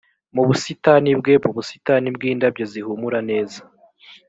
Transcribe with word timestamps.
mu 0.35 0.43
busitani 0.47 1.09
bwe 1.19 1.33
mu 1.43 1.49
busitani 1.55 2.07
bw 2.15 2.21
indabyo 2.31 2.63
zihumura 2.71 3.19
neza 3.29 3.59